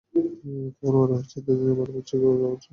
[0.77, 2.69] তোমার মনে হচ্ছে এতদিনে আমার মারপিট শিখে যাওয়া উচিত ছিল।